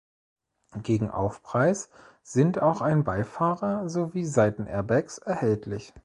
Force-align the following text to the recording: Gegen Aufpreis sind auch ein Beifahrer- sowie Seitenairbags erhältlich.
Gegen 0.81 1.11
Aufpreis 1.11 1.91
sind 2.23 2.59
auch 2.59 2.81
ein 2.81 3.03
Beifahrer- 3.03 3.87
sowie 3.87 4.25
Seitenairbags 4.25 5.19
erhältlich. 5.19 5.93